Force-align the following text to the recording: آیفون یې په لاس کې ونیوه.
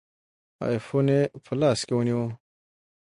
آیفون 0.67 1.07
یې 1.13 1.21
په 1.43 1.51
لاس 1.61 1.79
کې 1.87 1.93
ونیوه. 1.95 2.27